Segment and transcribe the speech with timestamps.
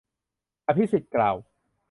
[0.67, 1.35] อภิสิทธิ์กล่าว